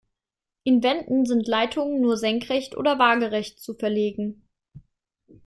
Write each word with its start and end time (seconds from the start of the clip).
In 0.63 0.81
Wänden 0.81 1.27
sind 1.27 1.47
Leitungen 1.47 2.01
nur 2.01 2.17
senkrecht 2.17 2.75
oder 2.75 2.97
waagerecht 2.97 3.59
zu 3.59 3.75
verlegen. 3.75 4.49